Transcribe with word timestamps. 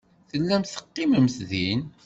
Tellamt 0.29 0.71
teqqimemt 0.75 1.35
din. 1.49 1.81